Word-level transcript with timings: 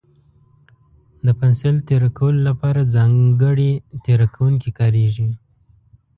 د 1.25 1.27
پنسل 1.39 1.75
تېره 1.89 2.09
کولو 2.17 2.39
لپاره 2.49 2.89
ځانګړی 2.95 3.71
تېره 4.05 4.27
کوونکی 4.35 4.69
کارېږي. 4.79 5.29